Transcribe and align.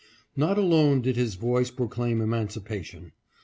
Not 0.35 0.57
alone 0.57 1.01
did 1.03 1.15
his 1.15 1.35
voice 1.35 1.69
proclaim 1.69 2.21
emancipation. 2.21 3.11